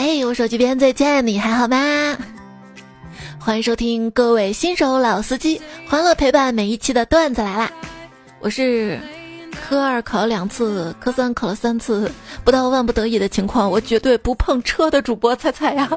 [0.00, 2.16] 嘿，我手机边最亲爱的你还好吗？
[3.36, 7.68] 欢迎收听各位新手老司机，欢乐陪伴每一期的段子来啦！
[8.38, 9.00] 我是
[9.50, 12.08] 科二考了两次，科三考了三次，
[12.44, 15.90] 不到万不得已的情况，我绝对不碰车的主播菜菜呀。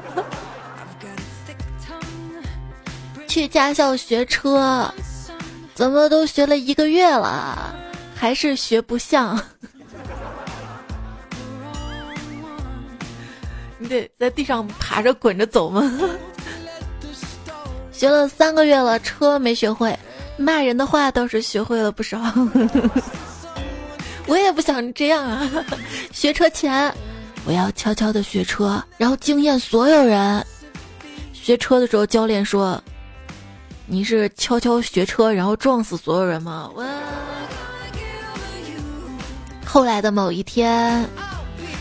[3.28, 4.92] 去驾校学车，
[5.76, 7.72] 怎么都学了一个月了，
[8.16, 9.40] 还是学不像。
[13.92, 15.82] 得在地上爬着滚着走吗？
[17.92, 19.96] 学了三个月了，车没学会，
[20.36, 22.18] 骂人的话倒是学会了不少。
[24.26, 25.48] 我也不想这样啊！
[26.12, 26.92] 学车前，
[27.44, 30.44] 我要悄悄的学车，然后惊艳所有人。
[31.32, 32.80] 学车的时候，教练说
[33.86, 36.84] ：“你是悄悄学车，然后撞死所有人吗？”我。
[39.66, 41.04] 后来的某一天，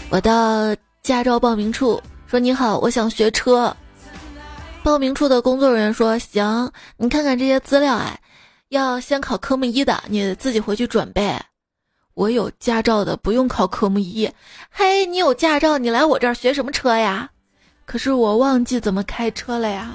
[0.09, 3.75] 我到驾照报名处说：“你好，我想学车。
[4.83, 8.19] ”报名处的工作人员说：“行，你看看这些资料哎，
[8.69, 11.35] 要先考科目一的，你自己回去准备。
[12.13, 14.30] 我有驾照的，不用考科目一。
[14.69, 17.31] 嘿，你有驾照，你来我这儿学什么车呀？
[17.86, 19.91] 可是我忘记怎么开车了呀。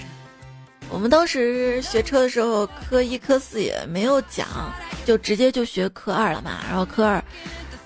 [0.90, 4.46] 我们当时学车的时候，科一、科四也没有讲，
[5.06, 6.60] 就直接就学科二了嘛。
[6.68, 7.24] 然后科二，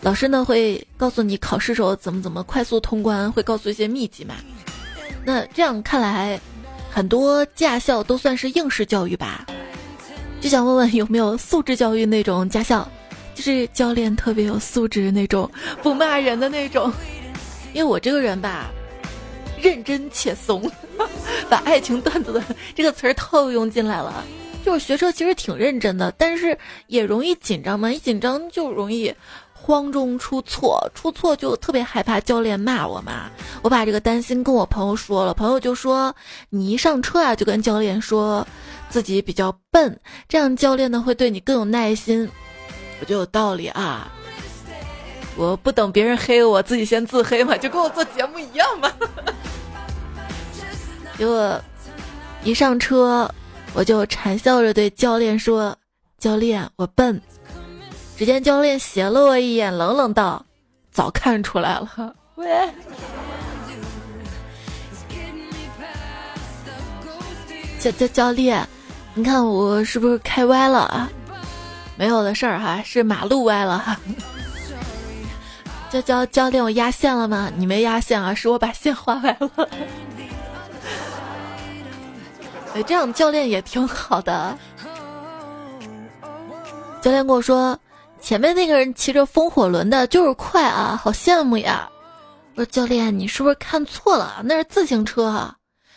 [0.03, 4.35] 老师呢会告诉你考试时候怎么怎么快速通关，会告诉一些秘籍嘛。”
[5.25, 6.39] 那这样看来，
[6.91, 9.47] 很多驾校都算是应试教育吧？
[10.41, 12.87] 就想问问有没有素质教育那种驾校，
[13.33, 15.49] 就是教练特别有素质那种，
[15.81, 16.93] 不骂人的那种。
[17.73, 18.69] 因为我这个人吧，
[19.61, 20.69] 认真且怂，
[21.49, 22.43] 把爱情段子的
[22.75, 24.25] 这个词儿套用进来了。
[24.65, 29.13] 就是学车其实挺认真的，但是也容易紧张嘛，一紧张就容易。
[29.65, 33.31] 慌中出错，出错就特别害怕教练骂我嘛。
[33.63, 36.13] 我把这个担心跟我朋友说了，朋友就说
[36.51, 38.45] ：“你一上车啊，就跟教练说
[38.91, 39.97] 自己比较笨，
[40.29, 42.29] 这样教练呢会对你更有耐心。”
[43.01, 44.11] 我就有道理啊！
[45.37, 48.93] 我不等别人黑我，自己先自黑嘛，就跟我做节目一样嘛。
[51.17, 51.61] 结果
[52.43, 53.33] 一上车，
[53.75, 55.77] 我就谄笑着对教练说
[56.19, 57.21] ：“教练，我笨。”
[58.23, 60.47] 只见教练斜了我一眼，冷冷道
[60.95, 62.15] ：“早看出来了。
[62.39, 62.47] ”喂，
[67.81, 68.65] 教教教练，
[69.15, 71.11] 你看我是不是开歪了啊？
[71.97, 73.99] 没有的事儿哈，是马路歪了哈。
[75.91, 77.51] 教教教练，我压线了吗？
[77.57, 79.51] 你没压线啊，是我把线画歪了。
[82.77, 84.57] 哎，这样教练也挺好的。
[87.01, 87.77] 教练跟我说。
[88.23, 91.91] 前面那个人骑着风火轮的，就是快啊，好羡慕呀！
[92.55, 94.41] 我说教练，你是不是看错了？
[94.45, 95.57] 那是自行车啊！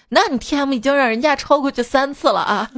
[0.09, 2.69] 那你 T M 已经让人家超过去三次了啊！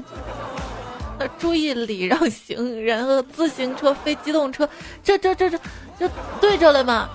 [1.17, 4.67] 那注意礼让行人和自行车、非机动车，
[5.01, 5.59] 这这这这
[5.97, 6.09] 这
[6.41, 7.09] 对着了吗？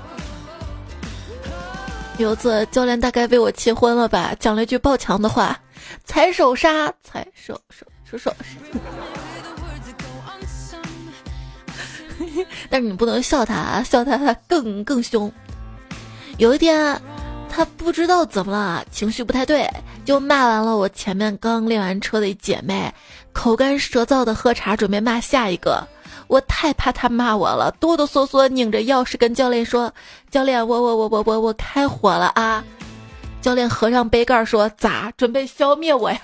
[2.18, 5.58] 有次教练大概被我气昏了吧，讲了一句爆强的话
[6.04, 8.34] ：“踩手刹，踩手手手手。”
[12.70, 15.30] 但是你不能笑他，笑他他更更凶。
[16.38, 17.00] 有一天，
[17.48, 19.68] 他不知道怎么了，情绪不太对，
[20.04, 22.92] 就骂完了我前面刚练完车的一姐妹，
[23.32, 25.86] 口干舌燥的喝茶，准备骂下一个。
[26.28, 29.92] 我太怕他骂我了，哆哆嗦嗦拧着钥匙跟教练说
[30.30, 32.64] ：“教练，我我我我我我开火了啊！”
[33.42, 35.12] 教练合上杯盖说：“咋？
[35.18, 36.18] 准备消灭我呀？”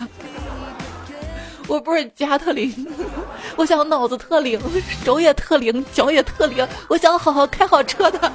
[1.68, 2.74] 我不是加特林，
[3.54, 4.58] 我想脑子特灵，
[5.04, 8.32] 手也特灵，脚也特灵，我想好好开好车的。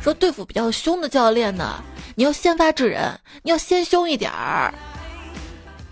[0.00, 1.82] 说对付比较凶的教练呢，
[2.14, 4.74] 你要先发制人，你要先凶一点儿。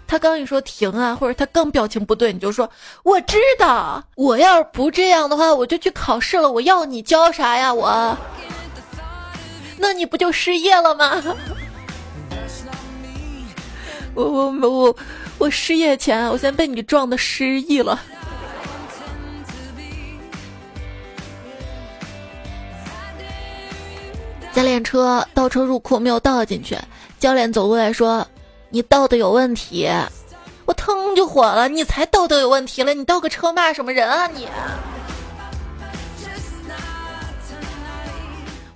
[0.06, 2.68] 他刚一说停啊，或者他刚表情不对，你就说
[3.02, 6.50] 我知道，我要是不这样的话，我就去考试了。
[6.50, 7.72] 我要你教啥呀？
[7.72, 8.16] 我，
[9.78, 11.22] 那你不就失业了吗？
[14.14, 14.96] 我我我
[15.38, 17.98] 我失业前，我先被你撞的失忆了。
[24.52, 26.76] 在练车倒车入库没有倒进去，
[27.18, 28.26] 教练走过来说
[28.68, 29.88] ：“你倒的有问题。”
[30.66, 32.92] 我腾就火了：“你才倒的有问题了！
[32.92, 34.46] 你倒个车骂什么人啊你！”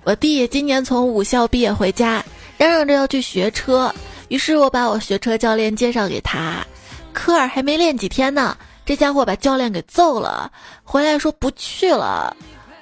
[0.03, 2.25] 我弟今年从武校毕业回家，
[2.57, 3.93] 嚷嚷着要去学车。
[4.27, 6.65] 于是我把我学车教练介绍给他，
[7.13, 10.51] 科二还没练几天呢，这家伙把教练给揍了，
[10.83, 12.35] 回来说不去了。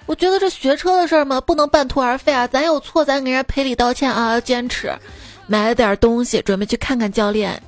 [0.05, 2.45] 我觉得这学车的事儿嘛，不能半途而废啊！
[2.45, 4.93] 咱有错，咱给人家赔礼道歉啊，要坚持。
[5.47, 7.59] 买了点东西，准备去看看教练，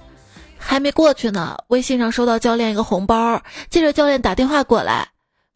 [0.57, 5.07] 还没过去呢，微信上收到教练一个红包，接着教练打电话过来，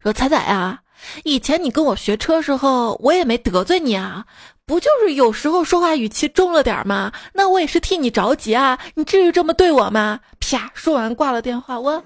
[0.02, 0.80] 说：“彩彩啊，
[1.22, 4.24] 以前你跟我学车时候，我也没得罪你啊，
[4.64, 7.12] 不就是有时候说话语气重了点吗？
[7.32, 12.02] 那我也是替你着急啊，你至于这么对我吗？”啪，说完挂了电话，我。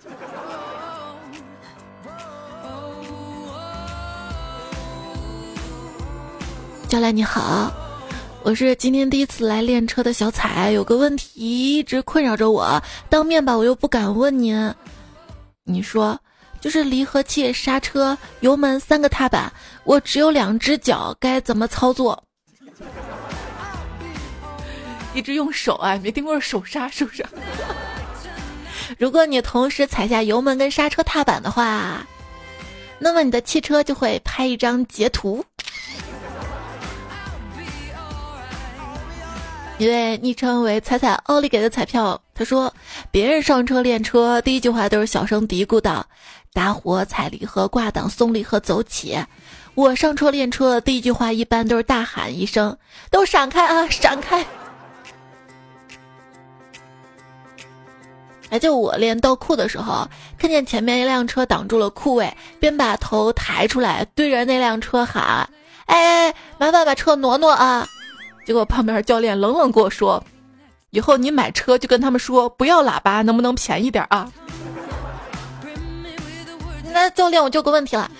[6.88, 7.72] 教练你好，
[8.42, 14.72] 我是今天第一次来练车的小彩，有个问题一直困扰着我，当面吧我又不敢问您。
[15.64, 16.18] 你说，
[16.60, 19.52] 就是离合器、刹车、油门三个踏板，
[19.84, 22.22] 我只有两只脚，该怎么操作？
[25.14, 27.24] 一直用手啊，没听过手刹是不是？
[28.98, 32.06] 如果你同时踩下油门跟刹车踏板的话，
[32.98, 35.44] 那么你的汽车就会拍一张截图。
[39.78, 42.72] 一位昵称为“彩彩奥利”给的彩票，他说
[43.12, 46.06] ：“别人上车练车，第一句话都是小声嘀咕道
[46.54, 49.18] ：‘打火、踩离合、挂档、松离合、走起。’
[49.76, 52.74] 我上车练车，第一句话一般都是大喊一声
[53.12, 54.42] ：‘都闪开啊，闪开！’
[58.48, 60.08] 哎，就我练倒库的时候，
[60.38, 65.46] 看见前面一辆车挡住了库位，便把头抬出来，对着那辆车喊
[65.84, 67.86] ：‘哎，麻烦把车挪挪啊！’”
[68.46, 70.24] 结果旁边教练冷冷跟我说
[70.88, 74.32] ：“以后你买车就跟他们说不要喇叭，能不能便宜点啊？”
[76.94, 78.10] 那教练，我就有个问题了，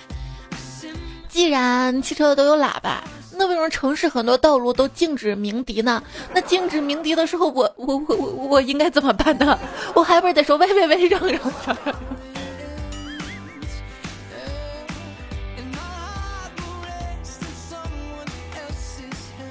[1.37, 6.01] 既然汽车都有喇叭，那为什么城市很多道路都禁止鸣笛呢？
[6.33, 9.55] 那禁止鸣笛的时候，我我我我我应该怎么办呢？
[9.93, 11.77] 我还不是得说喂喂喂，让让让。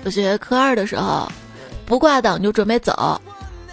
[0.04, 1.30] 我学科二的时候，
[1.84, 3.20] 不挂档就准备走，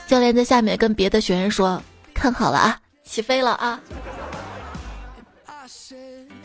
[0.06, 1.82] 教练在下面跟别的学员说
[2.14, 3.82] ：“看好了啊，起飞了啊！”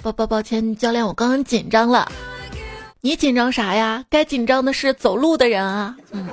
[0.02, 2.10] 抱抱抱歉，教练，我刚刚紧张了。
[3.00, 4.04] 你紧张啥呀？
[4.08, 5.96] 该紧张的是走路的人啊。
[6.12, 6.28] 嗯。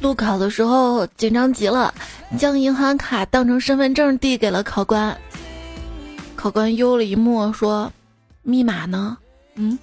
[0.00, 1.94] 路考的时候紧张极了，
[2.36, 5.16] 将银行卡当成身份证递给了考官。
[6.34, 7.92] 考官悠了一默，说
[8.42, 9.16] ：“密码呢？”
[9.54, 9.78] 嗯。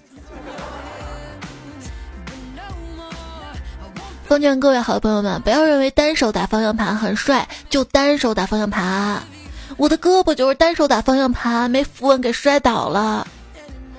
[4.30, 9.24] 奉劝各位好朋友们，不要认为单手打方向盘很帅，就单手打方向盘。
[9.76, 13.26] 我的胳膊就是单手打方向盘，没扶稳给摔倒了。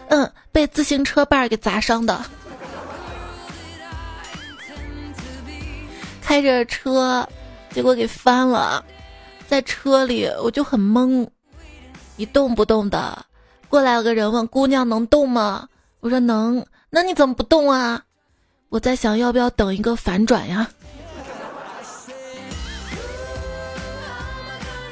[0.07, 2.25] 嗯，被自行车把儿给砸伤的。
[6.23, 7.29] 开着车，
[7.71, 8.85] 结果给翻了，
[9.49, 11.27] 在车里我就很懵。
[12.17, 13.27] 一动不动的，
[13.69, 15.67] 过来了个人问姑娘能动吗？
[15.99, 18.05] 我说能，那你怎么不动啊？
[18.71, 20.67] 我在想要不要等一个反转呀。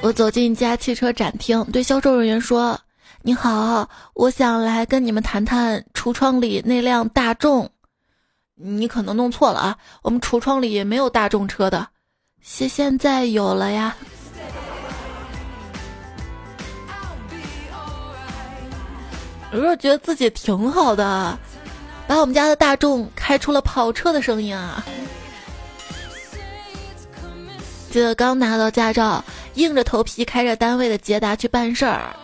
[0.02, 2.78] 我走进一家汽车展厅，对销售人员说
[3.22, 7.70] ：“你好，我想来跟你们谈谈橱窗里那辆大众。
[8.56, 11.86] 你可能弄错了啊，我们橱窗里也没有大众车的，
[12.42, 13.96] 现现在有了呀。”
[19.52, 21.38] 有时候觉得自己挺好的，
[22.08, 24.82] 把我们家的大众开出了跑车的声音啊！
[27.90, 29.22] 记得刚拿到驾照，
[29.54, 32.16] 硬着头皮开着单位的捷达去办事儿，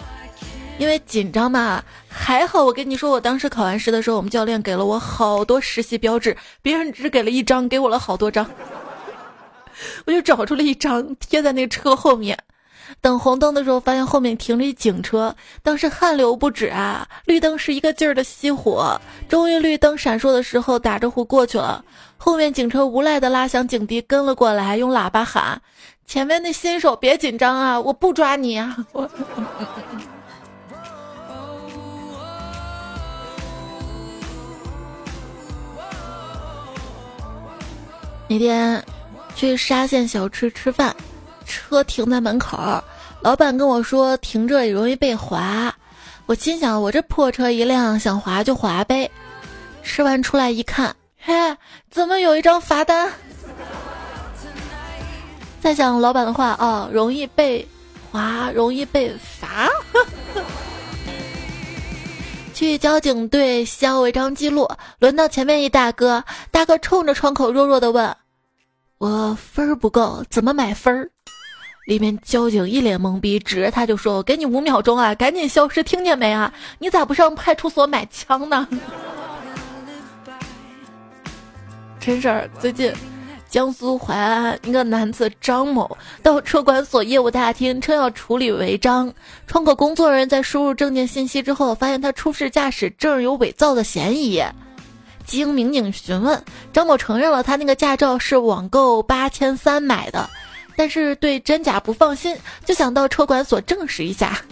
[0.78, 1.84] 因为紧张嘛。
[2.08, 8.48] 还好我跟你说，我当时考完试的时候，我们教练给了我好多实习标志，别人只给了一张，给我了好多张，
[10.06, 12.38] 我就找出了一张贴在那车后面。
[13.00, 17.06] 等红灯的时候，发现后面停着一警车，当时汗流不止啊！
[17.26, 21.84] 绿灯是一个劲儿的熄火，终于绿灯闪烁的时候，打着呼过去了。
[22.16, 25.60] 后面警车无赖的拉响警笛，跟了过来，用喇叭喊
[26.06, 29.06] ：“前面那新手别紧张啊，我不抓你啊！”我
[38.26, 38.82] 那天
[39.36, 40.96] 去沙县小吃吃饭。
[41.46, 42.82] 车停在门口，
[43.20, 45.74] 老板跟我说停这里容易被划。
[46.26, 49.10] 我心想，我这破车一辆，想划就划呗。
[49.82, 51.32] 吃完出来一看，嘿，
[51.90, 53.10] 怎么有一张罚单？
[55.60, 57.66] 再想老板的话，哦，容易被
[58.10, 59.68] 划，容易被罚。
[62.54, 68.16] 去交警队销违章记录，轮到前面一大哥，大哥冲着窗口弱弱的问
[68.98, 71.10] ：“我分儿不够，怎么买分儿？”
[71.84, 76.52] 里面交警一脸懵逼，指着他就说：“我给你五秒钟啊，赶紧消失，听见没啊？
[76.78, 78.66] 你咋不上派出所买枪呢？”
[82.00, 82.92] 真事儿，最近
[83.48, 89.12] 江苏淮安一个男子张某到车管所业务大厅，称要处理违章。
[89.46, 94.42] 窗口工作人员在输入证件信息之后，发现他出示驾驶证有伪造的嫌疑。
[95.26, 100.28] 经民警询问，张某承认了他那个驾照是网购八千三买的。
[100.76, 104.42] 但是对真假不放心，就想到车管所证实一下。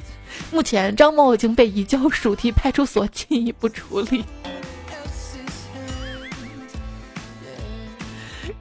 [0.50, 4.25] 目前张某已经被移交属地派出所进一步处理。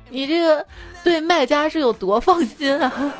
[0.09, 0.65] 你这个
[1.03, 3.13] 对卖家是有多放心啊？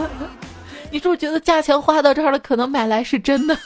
[0.92, 3.58] 你是不是觉得价钱花到这儿了，可能买来是真的？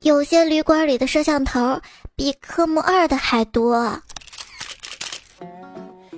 [0.00, 1.78] 有些旅馆里的摄像头
[2.16, 4.00] 比科目二的还多。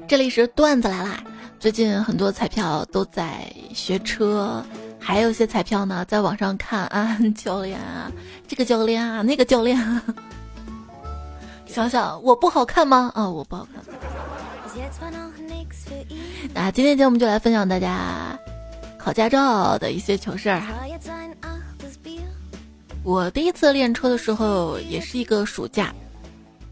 [0.06, 1.20] 这里是段子来啦。
[1.62, 4.60] 最近很多彩票都在学车，
[4.98, 8.10] 还有一些彩票呢，在网上看啊， 教练啊，
[8.48, 10.02] 这个教练啊，那个教练，啊，
[11.64, 13.12] 想想我不好看吗？
[13.14, 13.80] 啊，我不好看。
[16.52, 18.36] 那今天节目就来分享大家
[18.98, 20.74] 考驾照的一些糗事儿哈。
[23.04, 25.94] 我第一次练车的时候也是一个暑假，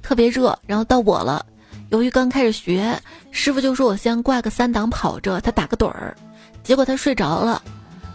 [0.02, 1.46] 特别热，然后到我了。
[1.90, 2.96] 由于刚开始学，
[3.32, 6.16] 师傅就说我先挂个三档跑着，他打个盹儿。
[6.62, 7.60] 结果他睡着了，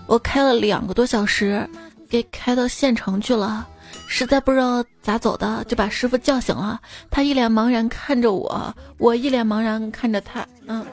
[0.07, 1.67] 我开了两个多小时，
[2.09, 3.67] 给开到县城去了。
[4.07, 6.79] 实在不知道咋走的，就把师傅叫醒了。
[7.11, 10.47] 他一脸茫然看着我，我一脸茫然看着他。
[10.67, 10.85] 嗯，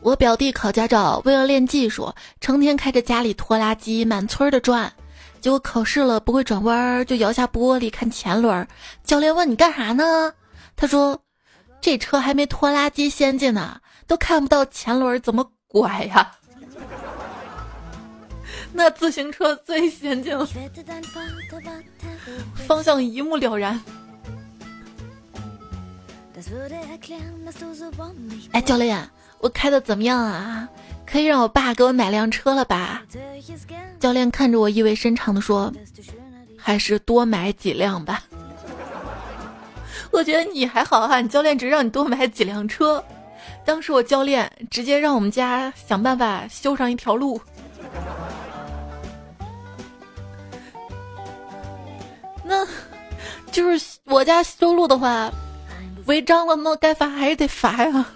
[0.00, 4.92] 我表弟考驾照，为了练技术，成天开着家里拖拉机满村的转。
[5.40, 8.66] 结果考试了不会转弯，就摇下玻璃看前轮。
[9.02, 10.32] 教练问你干啥呢？
[10.76, 11.18] 他说
[11.80, 16.30] ：“这车还没拖拉机先进呢，都看不到前轮怎么拐呀？”
[18.72, 20.46] 那自行车最先进了，
[22.66, 23.80] 方向一目了然。
[28.52, 30.68] 哎，教练，我开的怎么样啊？
[31.10, 33.02] 可以让我爸给我买辆车了吧？
[33.98, 35.72] 教练看着我，意味深长的说
[36.56, 38.22] ：“还是多买几辆吧。”
[40.12, 43.04] 我觉得你还好哈，你教练只让你多买几辆车。
[43.64, 47.40] 当时我教练直接让我们家想办法修上一条路。
[52.44, 52.66] 那，
[53.50, 55.30] 就是我家修路的话，
[56.06, 58.06] 违章了，那该罚还是得罚呀。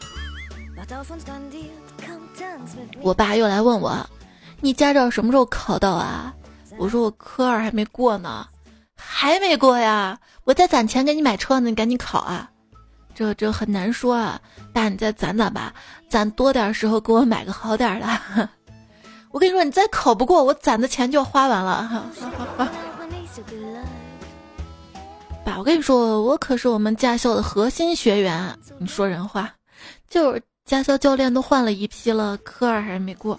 [3.00, 4.06] 我爸又来问我
[4.61, 6.35] ：“你驾照什么时候考到啊？”
[6.78, 8.47] 我说：“我科二还没过呢，
[8.97, 10.18] 还没过呀。
[10.44, 12.50] 我在攒钱给你买车呢，你赶紧考啊。”
[13.14, 14.40] 这这很难说啊，
[14.73, 15.73] 爸，你再攒攒吧，
[16.09, 18.49] 攒多点时候给我买个好点的。
[19.30, 22.11] 我跟你说，你再考不过，我攒的钱就要花完了。
[25.44, 29.52] 爸，我跟你说，我可是我们驾校的核心学员，你说人话，
[30.09, 30.42] 就是。
[30.64, 33.38] 驾校教练都换了一批了，科二还是没过。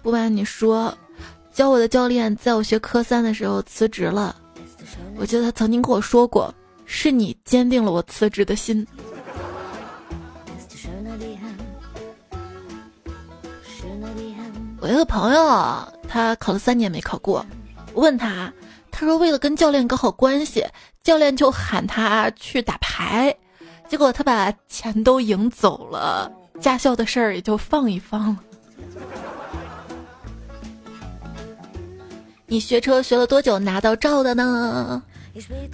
[0.00, 0.96] 不瞒你说，
[1.52, 4.36] 教我的教练在我学科三的时候辞职了。
[5.16, 6.54] 我记得他曾经跟我说过
[6.86, 8.86] ：“是你坚定了我辞职的心。”
[14.80, 17.44] 我一个朋友，他考了三年没考过，
[17.94, 18.52] 问他，
[18.92, 20.64] 他说为了跟教练搞好关系，
[21.02, 23.36] 教练就喊他去打牌。
[23.88, 28.38] 结果他把钱都赢走了，驾校的事儿也就放一放了。
[32.46, 35.02] 你学车学了多久拿到照的呢？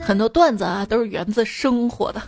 [0.00, 2.22] 很多段子啊都是源自生活的。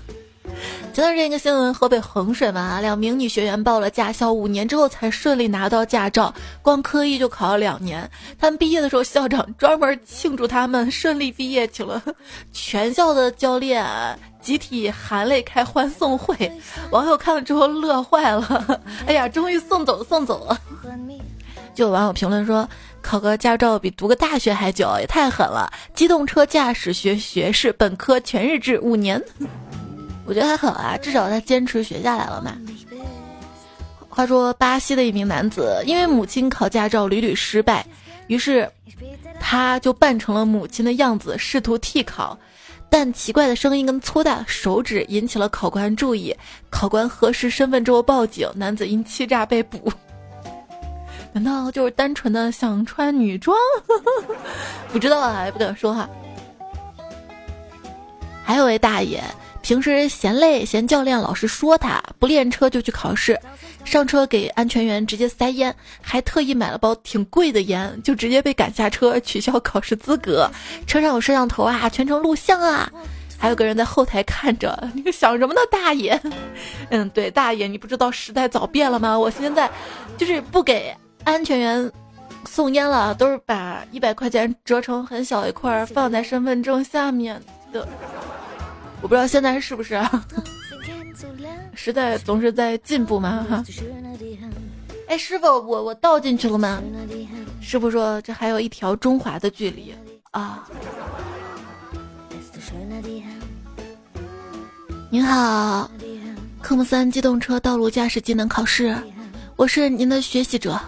[0.93, 8.11] 前段时间一个新闻，河北衡水嘛，两名女学员报了驾校，五年之后才顺利拿到驾照，光科一就考了两年。
[8.37, 12.03] 他们毕业的时候，校长专门庆祝他们顺利毕业，请了
[12.53, 13.87] 全校的教练
[14.41, 16.51] 集体含泪开欢送会。
[16.91, 20.61] 网友看了之后乐坏了，哎呀，终于送走送走了。
[21.75, 22.69] 就有网友评论说，
[23.01, 25.73] 考个驾照比读个大学还久，也太狠了。
[25.95, 29.23] 机动车驾驶学学士，本科全日制五年。
[30.27, 32.57] 我觉得还好啊，至少他坚持学下来了嘛。
[34.09, 37.87] 话说，巴西的一名男子因为母亲考驾照屡屡失败，
[38.27, 38.69] 于是
[39.39, 42.37] 他就扮成了母亲的样子，试图替考。
[42.91, 46.37] 但奇怪的声音跟粗大手指引起了考官注意。
[46.69, 49.91] 考官核实身份之后报警，男子因欺诈被捕。
[51.33, 53.57] 难道就是单纯的想穿女装？
[54.93, 56.11] 不知道啊，也不敢说哈。
[58.45, 59.23] 还有位大爷。
[59.63, 63.39] 平时嫌累，嫌教练老是说他不练车就去考试，
[63.85, 70.51] 上车给安全员直接塞烟，还特意买了包挺贵的烟，就直接被赶下车，取消考试资格。
[70.87, 72.91] 车上有摄像头啊，全程录像啊，
[73.39, 74.77] 还有个人在后台看着。
[74.95, 76.21] 你想什么呢，大爷？
[76.91, 79.17] 嗯，对，大爷，你不知道时代早变了吗？
[79.19, 79.71] 我现在
[80.17, 80.93] 就是不给
[81.25, 81.93] 安全员
[82.47, 87.41] 送烟了，都是把一百块钱折成很小一块放在身份证下面
[87.73, 87.87] 的。
[89.03, 90.25] 我不知道现在是不是啊？
[91.75, 93.65] 时代总是在进步嘛哈。
[95.07, 96.81] 哎，师傅，我我倒进去了吗？
[97.61, 99.95] 师傅说这还有一条中华的距离
[100.31, 100.69] 啊。
[105.11, 105.91] 您好，
[106.61, 108.97] 科目三机动车道路驾驶技能考试，
[109.57, 110.79] 我是您的学习者，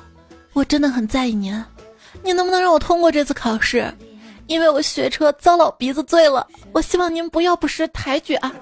[0.53, 1.53] 我真的很在意您，
[2.23, 3.93] 您能不能让我通过这次考试？
[4.53, 8.53] 因为我学车遭老鼻子罪了，我希望您不要不识抬举啊！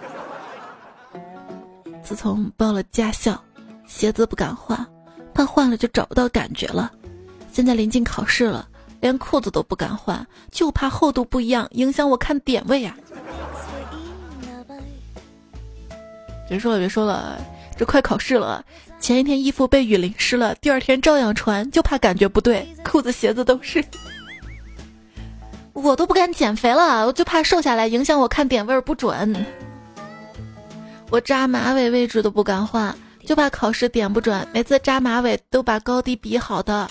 [2.01, 3.37] 自从报了驾校，
[3.89, 4.87] 鞋子不敢换，
[5.35, 6.93] 怕换了就找不到感觉了。
[7.51, 8.69] 现在临近考试了，
[9.01, 12.97] 连裤子都不敢换，就怕厚度不一样影响我看点位啊。
[16.49, 17.37] 别说了，别说了，
[17.77, 18.65] 这快考试了，
[19.01, 23.85] 前一天衣服被雨淋湿了，第二天照样穿，就怕感觉不对，裤子鞋子都是。
[25.73, 29.47] 我都不敢减肥了，我就怕瘦下来影响我看点位不准。
[31.11, 32.95] 我扎马尾位置都不敢换，
[33.27, 34.47] 就怕考试点不准。
[34.53, 36.89] 每次扎马尾都把高低比好的。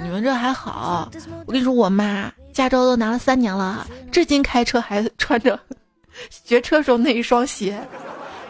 [0.00, 1.08] 你们这还好，
[1.46, 5.58] 我跟你说，我妈驾照都拿了三年了，至今开车还穿着
[6.28, 7.80] 学车时候那一双鞋。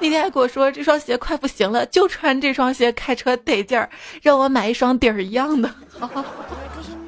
[0.01, 3.91] 那天还跟我说这双鞋快不行了，就穿这双鞋开车得劲儿，
[4.23, 5.71] 让我买一双底儿一样的。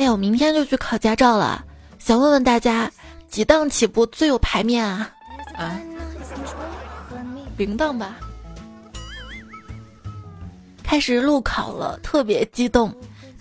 [0.00, 1.62] 哎呀，我明天就去考驾照了，
[1.98, 2.90] 想问问大家，
[3.28, 5.10] 几档起步最有排面啊？
[5.54, 5.78] 啊，
[7.58, 8.16] 零档吧。
[10.82, 12.90] 开始路考了，特别激动，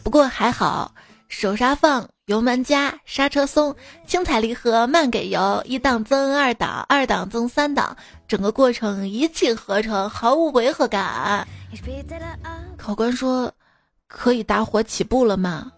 [0.03, 0.93] 不过还好，
[1.29, 3.73] 手刹放，油门加，刹车松，
[4.05, 7.95] 轻踩离合，慢给油，一档增二档，二档增三档，
[8.27, 11.47] 整个过程一气呵成，毫无违和感。
[12.75, 13.49] 考官说
[14.07, 15.71] ：“可以打火起步了吗？”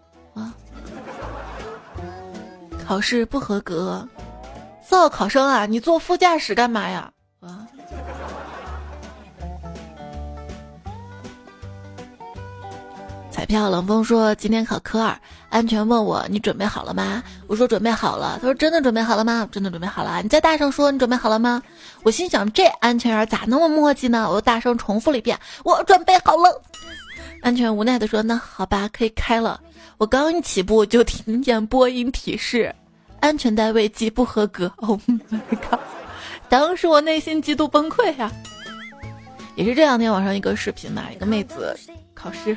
[2.86, 4.06] 考试不合格，
[4.84, 7.10] 四号考生啊，你坐副驾驶干嘛呀？
[7.40, 7.66] 啊！
[13.30, 15.18] 彩票冷风说今天考科二，
[15.48, 17.22] 安全问我你准备好了吗？
[17.46, 18.38] 我说准备好了。
[18.40, 19.48] 他说真的准备好了吗？
[19.50, 20.20] 真的准备好了。
[20.22, 21.62] 你再大声说你准备好了吗？
[22.02, 24.28] 我心想这安全员咋那么磨叽呢？
[24.28, 26.62] 我又大声重复了一遍，我准备好了。
[27.42, 29.60] 安全无奈的说那好吧，可以开了。
[29.98, 32.74] 我刚一起步就听见播音提示，
[33.20, 34.72] 安全带未系不合格。
[34.76, 35.80] Oh my god！
[36.48, 38.30] 当时我内心极度崩溃呀。
[39.54, 41.76] 也是这两天网上一个视频嘛，一个妹子
[42.14, 42.56] 考试，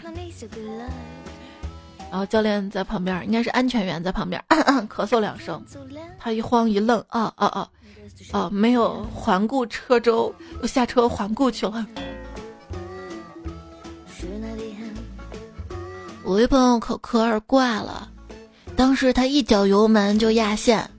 [2.10, 4.42] 然后教练在旁边，应该是安全员在旁边
[4.88, 5.62] 咳嗽两声，
[6.18, 7.68] 他一慌一愣，啊啊啊，
[8.32, 11.86] 啊没有环顾车周，又下车环顾去了。
[16.26, 18.10] 我一朋友考科二挂了，
[18.76, 20.90] 当时他一脚油门就压线，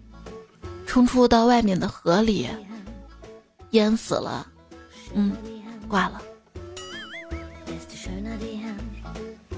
[0.87, 2.49] 冲出到外面的河里，
[3.71, 4.47] 淹死了。
[5.15, 5.37] 嗯，
[5.89, 6.23] 挂了。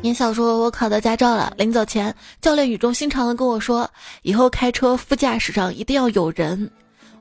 [0.00, 3.88] 年小说我考到驾照了，临走前，教练语重心长的跟我说，
[4.22, 6.70] 以后开车副驾驶上一定要有人。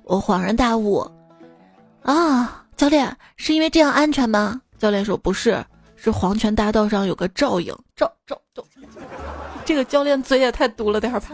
[0.03, 1.05] 我恍然大悟，
[2.01, 4.62] 啊，教练是因为这样安全吗？
[4.79, 5.62] 教练说不是。
[5.97, 8.63] 是黄泉大道上有个照影，照照照，
[9.65, 11.31] 这个教练嘴也太毒了点儿吧。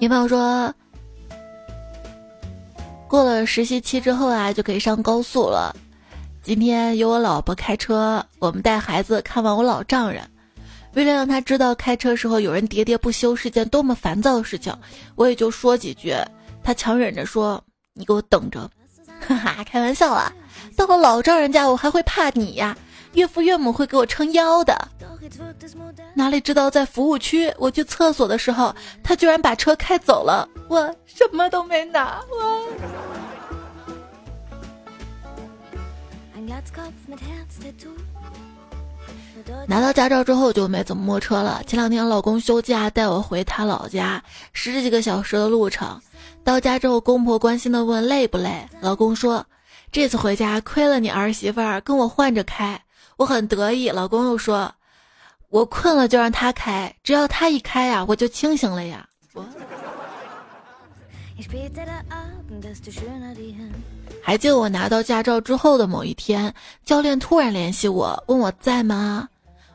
[0.00, 0.74] 女朋友说，
[3.06, 5.76] 过了实习期之后啊，就可以上高速了。
[6.42, 10.28] 今天由我老婆开车，我们带孩子看望我老丈人。
[10.94, 14.76] 为了让他知道开车时候有人喋喋不休是件多么烦躁的事情，
[15.14, 16.14] 我也就说几句。
[16.62, 17.62] 他强忍着说
[17.94, 18.68] ：“你给我等着。”
[19.26, 20.32] 哈哈，开玩笑啊！
[20.76, 22.76] 到了老丈人家，我还会怕你呀？
[23.12, 24.76] 岳父岳母会给我撑腰的。
[26.14, 32.20] 哪里知道在服务区，我去厕所的时候，他居然把车开走了，我什么都没拿。
[32.28, 32.60] 我
[39.66, 41.62] 拿到驾照之后就没怎么摸车了。
[41.66, 46.00] 前两天老公休假带我回他老家，十几个小时的路程。
[46.42, 49.46] 到家之后，公婆关心的问累不累，老公说。
[49.94, 52.82] 这次回家亏了你儿媳妇儿跟我换着开，
[53.16, 53.88] 我很得意。
[53.88, 54.74] 老公又说
[55.50, 59.08] ：“我困了就让他开，只要他一开呀，我就清醒了呀。
[59.34, 59.46] 我
[64.20, 66.52] 还记得我拿到驾照之后的某一天，
[66.84, 69.28] 教练突然联系我，问我在吗？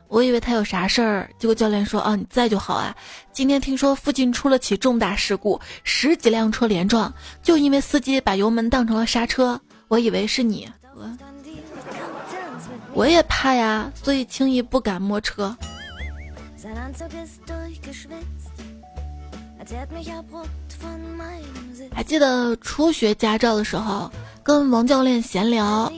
[0.08, 2.94] 我以为他有啥事儿，结果教练说：“啊，你在就好啊。
[3.32, 7.10] 今天听说附近出了起重大事故，十几辆车连撞，
[7.42, 9.58] 就因为司机把油门当成了刹车。
[9.90, 11.18] 我以为是你，我
[12.94, 15.56] 我也怕呀，所以轻易不敢摸车。
[21.92, 24.08] 还记得初学驾照的时候，
[24.44, 25.92] 跟王教练闲聊，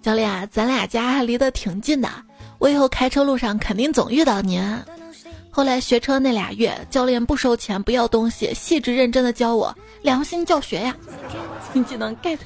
[0.00, 2.08] 教练啊，咱俩家还离得挺近的。”
[2.58, 4.62] 我以后开车路上肯定总遇到您。
[5.56, 10.94] 后来学车那俩月，教练不收钱，不要东西，细致认真的教我，良心教学呀。
[11.72, 12.36] 新技能 get。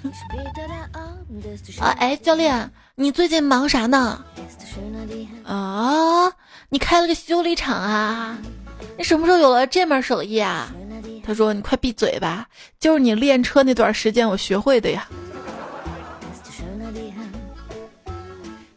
[1.80, 4.24] 啊，哎，教练，你最近忙啥呢？
[5.44, 6.32] 啊，
[6.68, 8.38] 你开了个修理厂啊？
[8.96, 10.72] 你什么时候有了这门手艺啊？
[11.24, 12.46] 他说：“你快闭嘴吧，
[12.78, 15.08] 就是你练车那段时间我学会的呀。”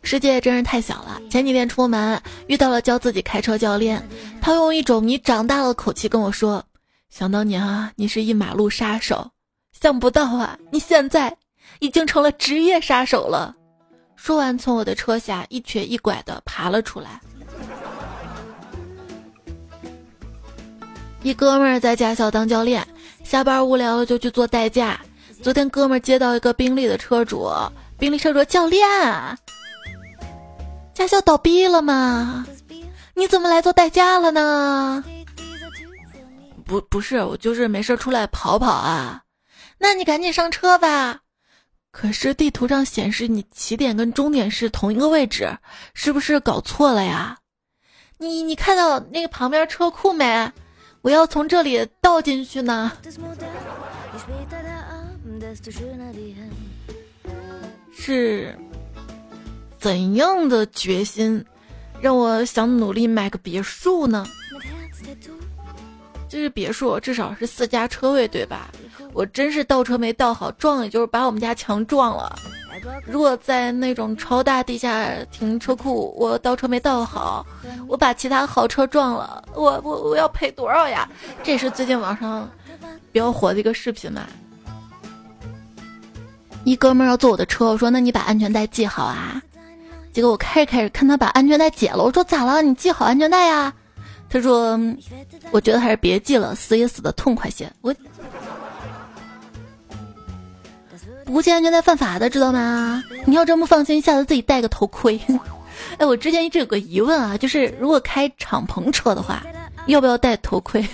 [0.04, 1.20] 世界真是太小了。
[1.30, 4.06] 前几天出门遇到了教自己开车教练，
[4.42, 6.63] 他用一种你长大了口气跟我说
[7.10, 9.32] ：“想当年啊，你是一马路杀手，
[9.72, 11.36] 想不到啊，你现在
[11.80, 13.56] 已经成了职业杀手了。”
[14.16, 17.20] 说完，从我的车下一瘸一拐的爬了出来。
[21.24, 22.86] 一哥们儿在驾校当教练，
[23.24, 25.00] 下班无聊了就去做代驾。
[25.42, 27.50] 昨天哥们儿接到一个宾利的车主，
[27.98, 28.86] 宾利车主教练。
[30.93, 32.45] 驾校倒闭了吗？
[33.15, 35.03] 你怎么来做代驾了呢？
[36.65, 39.21] 不，不是，我就是没事出来跑跑啊。
[39.77, 41.19] 那你赶紧上车吧。
[41.91, 45.56] 可是地图上显示你起点跟终点是同一个位置，
[45.93, 47.38] 是不是搞错了呀？
[48.17, 50.51] 你你看到那个旁边车库没？
[51.01, 52.91] 我要从这里倒进去呢。
[57.91, 58.58] 是。
[59.84, 61.43] 怎样的决心，
[62.00, 64.26] 让我想努力买个别墅呢？
[66.30, 68.72] 这是别墅，至少是四家车位，对吧？
[69.12, 72.34] 我真是倒车没倒好，撞也就是把我们家墙撞了。
[73.06, 77.46] 如果在那种超大地下停车库，我倒车没倒好，
[77.86, 81.06] 我把其他豪车撞了，我我我要赔多少呀？
[81.43, 82.50] 这是最近网上
[83.12, 84.22] 比较火的一个视频嘛。
[86.63, 89.41] 一哥们要坐我的车，我说那你把安全带系好啊。
[90.13, 92.62] 结果我开着开着，看他把安全带解了，我说咋了？
[92.62, 93.73] 你系好安全带呀？
[94.30, 94.80] 他说，
[95.52, 97.71] 我觉得还是别系了，死也死的痛快些。
[97.82, 97.93] 我
[101.26, 103.04] 不系安全带犯法的，知道吗？
[103.26, 105.19] 你要真不放心，下次自己戴个头盔。
[105.97, 109.43] 哎，我之前一直有个疑问啊，就是如果开敞篷车的话，
[109.88, 110.86] 要不要戴头盔？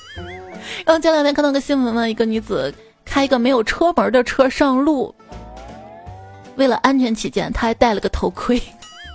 [0.86, 2.72] 然后前两天看到个新闻嘛，一个女子
[3.04, 5.14] 开一个没有车门的车上路。
[6.56, 8.60] 为了安全起见，他还戴了个头盔。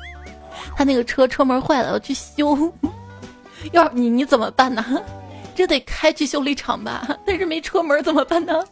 [0.76, 2.72] 他那个车车门坏了，要去修。
[3.74, 4.84] 要你你怎么办呢？
[5.54, 7.08] 这得开去修理厂吧？
[7.26, 8.64] 但是没车门怎么办呢？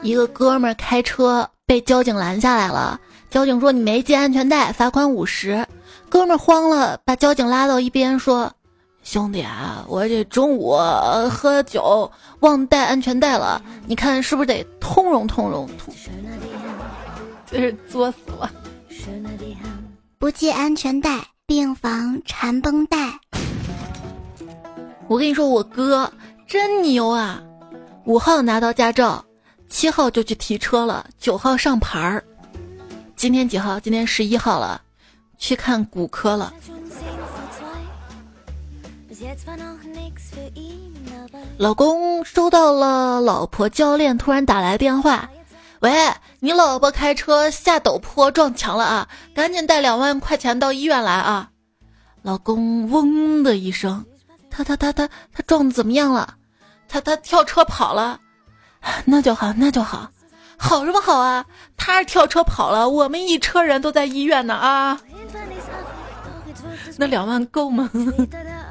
[0.00, 2.98] 一个哥们儿开车被交警拦下来了，
[3.30, 5.64] 交警说你没系安全带，罚款五十。
[6.08, 8.50] 哥们儿慌了，把交警拉到一边说
[9.04, 10.76] ：“兄弟啊，我这中午
[11.30, 12.10] 喝酒
[12.40, 15.68] 忘带安全带了，你看是不是得通融通融？”
[17.52, 18.50] 真是作死了！
[20.18, 23.12] 不系安全带，病房缠绷带。
[25.06, 26.10] 我跟你说，我哥
[26.48, 27.42] 真牛啊！
[28.06, 29.22] 五号拿到驾照，
[29.68, 32.24] 七号就去提车了，九号上牌儿。
[33.16, 33.78] 今天几号？
[33.78, 34.80] 今天十一号了，
[35.36, 36.54] 去看骨科了。
[41.58, 45.28] 老公收到了老婆教练突然打来电话。
[45.82, 45.90] 喂，
[46.38, 49.08] 你老婆开车下陡坡撞墙了啊！
[49.34, 51.50] 赶紧带两万块钱到医院来啊！
[52.22, 54.04] 老公嗡的一声，
[54.48, 56.34] 他他他他他撞的怎么样了？
[56.88, 58.20] 他他跳车跑了，
[59.06, 60.08] 那就好那就好，
[60.56, 61.44] 好什么好啊？
[61.76, 65.00] 他跳车跑了，我们一车人都在医院呢啊！
[66.96, 67.90] 那两万够吗？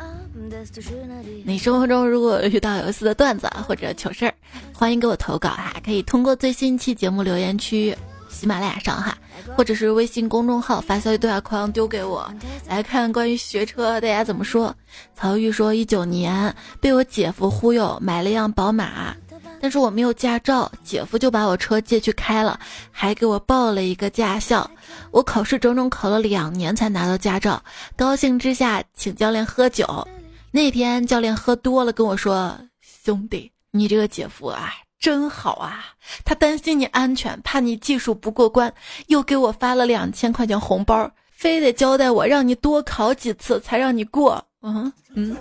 [1.44, 4.34] 你生活中如果遇到有意思的段子或者糗事儿，
[4.74, 7.96] 欢迎给我投稿哈，可以通过最新一期节目留言区、
[8.30, 9.18] 喜马拉雅上哈，
[9.56, 12.32] 或者是微信公众号发消息对话框丢给我。
[12.68, 14.76] 来看关于学车大家怎么说。
[15.16, 19.16] 曹玉说，一九年被我姐夫忽悠买了辆宝马，
[19.60, 22.60] 但是我没有驾照，姐夫就把我车借去开了，
[22.92, 24.70] 还给我报了一个驾校。
[25.10, 27.64] 我考试整整考了两年才拿到驾照，
[27.96, 30.08] 高兴之下请教练喝酒。
[30.54, 35.86] 那天教练喝多了跟我说：“兄弟，你这个姐夫啊，真好啊！
[36.26, 38.74] 他担心你安全，怕你技术不过关，
[39.08, 45.38] 又给我发了两千块钱红包，非得交代我让你多考几次才让你过。”嗯嗯。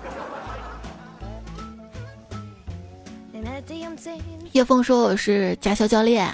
[4.52, 6.32] 叶枫说我是驾校教练，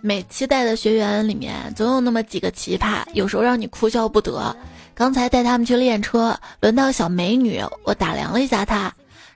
[0.00, 4.56] 每期带的学员里面总有那么几个奇葩，有时候让你哭笑不得。
[4.96, 8.90] 刚才带他们去练车，轮到小美女，我打量了一下她，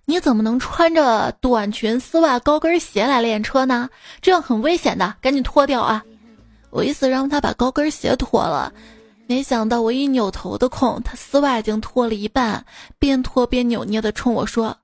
[0.07, 3.91] 你怎么能穿着短裙、丝袜、高跟鞋来练车呢？
[4.23, 6.03] 这样很危险的，赶紧脱掉啊！
[6.71, 8.73] 我意思让她把高跟鞋脱了，
[9.27, 12.65] 没想到我一扭头的空，她丝袜已经脱了一半，
[12.99, 14.75] 边脱边扭捏的冲我说：“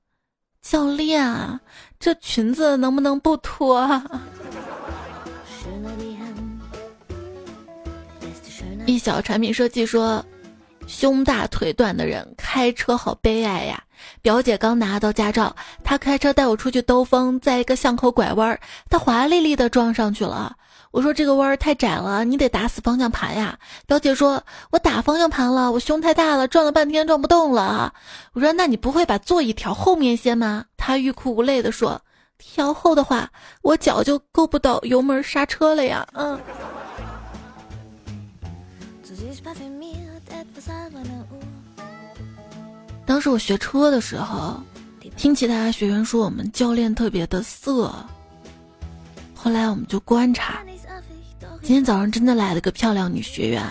[0.60, 1.58] 教练。”
[1.98, 4.04] 这裙子能不能不脱啊？
[8.84, 10.22] 一小产品设计说，
[10.86, 13.82] 胸大腿短的人开车好悲哀呀。
[14.22, 20.54] 表姐刚拿到驾照，她开车带我出去兜风，在一个巷口拐弯，她华丽丽的撞上去了。
[20.92, 23.58] 我说这个弯儿太窄了，你得打死方向盘呀。
[23.86, 27.92] 表姐说，我打方向盘了，我胸太大了，转了半天转不动了。
[28.32, 30.64] 我说，那你不会把座椅调后面些吗？
[30.76, 32.00] 她欲哭无泪的说，
[32.38, 33.28] 调后的话，
[33.62, 36.06] 我脚就够不到油门刹车了呀。
[36.12, 36.38] 嗯。
[43.04, 44.60] 当时我学车的时候，
[45.16, 47.92] 听其他学员说我们教练特别的色，
[49.34, 50.62] 后来我们就观察。
[51.62, 53.64] 今天早上真的来了个漂亮女学员，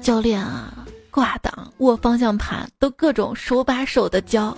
[0.00, 4.56] 教练啊，挂档、握方向盘都各种手把手的教，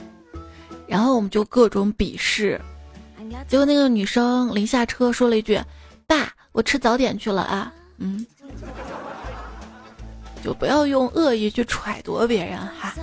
[0.87, 2.61] 然后我们就各种鄙视。
[3.47, 5.61] 结果那个女生临下车说了一句
[6.07, 8.25] ：“爸，我吃早点去了啊。”嗯，
[10.45, 12.95] 就不要用恶意去揣度别人哈。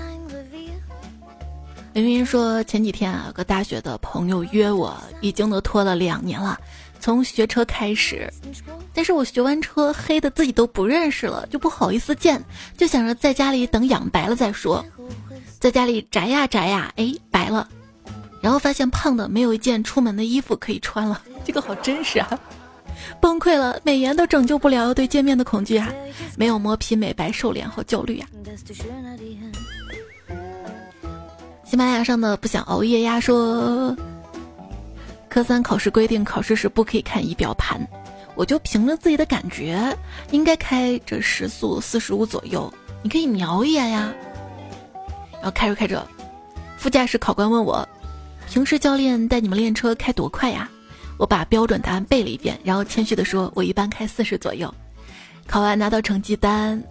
[1.94, 6.60] 林云说前几天啊，有个大学的朋友约我，已经都拖了两年了。
[7.00, 8.32] 从学车开始，
[8.94, 12.44] 但是我学完车黑的自己都不认识了，就不好意思见，
[12.76, 14.84] 就想着在家里等养白了再说。
[15.60, 17.70] 在家里宅呀宅呀，哎，白了，
[18.42, 22.40] 然后发现胖的没有一件出门的衣服可以穿了，这个好真实啊！
[23.20, 25.92] 崩溃了，美颜都拯救不了对见面的恐惧啊！
[26.38, 28.28] 没有磨皮美白瘦脸，好焦虑啊！
[31.64, 33.96] 喜马拉雅上的不想熬夜呀说。
[35.28, 37.86] 科三考试规定，考试时不可以看仪表盘，
[38.36, 39.98] 我就凭着自己的感觉，
[40.32, 42.74] 应该开着时速四十五左右。
[43.02, 44.14] 你可以瞄一眼呀。
[45.34, 46.08] 然后开着开着，
[46.78, 47.88] 副驾驶考官问我，
[48.50, 50.70] 平时教练带你们练车开多快呀？
[51.18, 54.74] 我把标准答案背了一遍，然后谦虚的说，我一般开四十左右。
[55.48, 56.82] 考完拿到成绩单，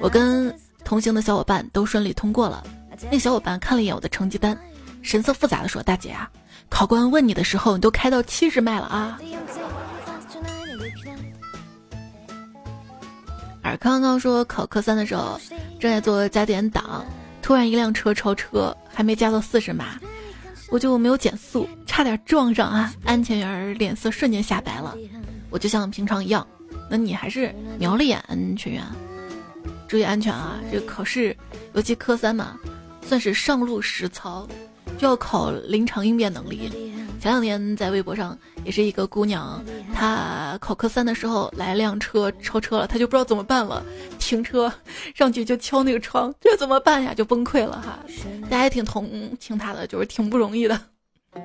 [0.00, 2.64] 我跟同行的小伙伴都顺利通过了。
[3.10, 4.56] 那小伙伴看了一眼我的成绩单，
[5.02, 6.30] 神色复杂的说，大姐啊。
[6.68, 9.18] 考官问你的时候，你都开到七十迈了啊！
[13.62, 15.38] 尔康刚说考科三的时候，
[15.78, 17.04] 正在做加减档，
[17.42, 20.00] 突然一辆车超车，还没加到四十码，
[20.72, 22.90] 我就没有减速，差点撞上啊！
[23.04, 24.96] 安全员脸色瞬间吓白了，
[25.50, 26.46] 我就像平常一样，
[26.88, 28.82] 那你还是瞄了眼安全员，
[29.86, 30.58] 注意安全啊！
[30.72, 31.36] 这个考试，
[31.74, 32.58] 尤其科三嘛，
[33.02, 34.48] 算是上路实操。
[34.98, 36.70] 就要考临场应变能力。
[37.22, 39.62] 前两天在微博上也是一个姑娘，
[39.94, 43.80] 她考科三的时候来辆车超车了，她就不知道怎么办了，
[44.18, 44.70] 停车
[45.14, 47.14] 上去就敲那个窗，这怎么办呀？
[47.14, 48.00] 就崩溃了哈。
[48.50, 49.08] 大家也挺同
[49.38, 50.80] 情她的，就是挺不容易的。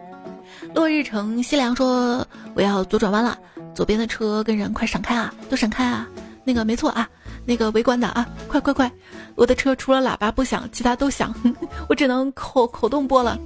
[0.73, 2.25] 落日城西凉说
[2.57, 3.37] ：“我要左转弯了，
[3.75, 6.09] 左边的车跟人快闪开啊，都闪开啊！
[6.43, 7.07] 那个没错啊，
[7.45, 8.91] 那个围观的啊，快快快！”
[9.37, 11.31] 我的车除了喇叭不响，其他都响，
[11.87, 13.37] 我只能口口动播了。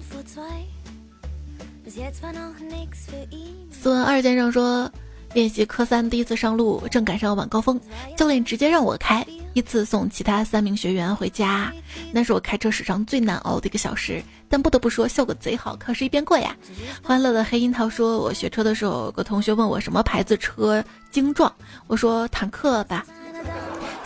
[3.70, 4.90] 斯文二先生说，
[5.34, 7.78] 练习科三第一次上路，正赶上晚高峰，
[8.16, 11.70] 教练直接让我开，依次送其他三名学员回家。
[12.14, 16.56] 那是我开车史上最难熬的一个小时，但不得不说效果贼好，考试一边过呀。
[17.04, 21.54] 欢乐的黑樱桃说，我学车的时候，有个同学问我什么牌子车精壮，
[21.88, 23.06] 我说坦克吧。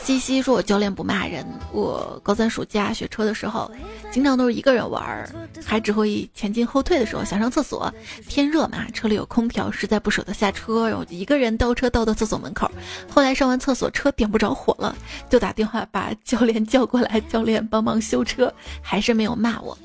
[0.06, 1.44] 西西说：“我教练不骂人。
[1.72, 3.72] 我高三暑假学车的时候，
[4.12, 5.28] 经常都是一个人玩，
[5.66, 7.92] 还只会前进后退的时候想上厕所。
[8.30, 12.70] 天热嘛，车里有空调，实在不舍得下车，然后就一个人倒车倒到厕所门口。
[13.10, 14.96] 后来上完厕所，车点不着火了，
[15.28, 19.76] 就打电话把 教练叫过来，教练帮忙修车，还是没有骂我，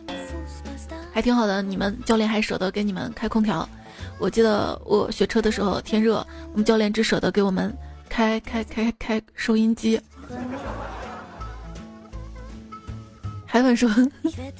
[1.15, 1.63] 还挺好的。
[1.63, 3.67] 你们教练还舍得给你们开空调。
[4.19, 7.75] 我记得我学车的时候天热，我们教练只舍得给我们
[8.11, 9.99] 开开开开收音机。
[13.47, 13.91] 海粉说，